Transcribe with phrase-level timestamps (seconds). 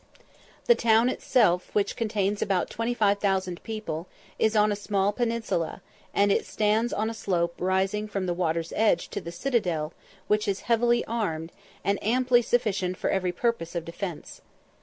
[0.65, 4.07] The town itself, which contains about 25,000 people,
[4.39, 9.09] is on a small peninsula, and stands on a slope rising from the water's edge
[9.09, 9.93] to the citadel,
[10.27, 11.51] which is heavily armed,
[11.83, 14.41] and amply sufficient for every purpose of defence.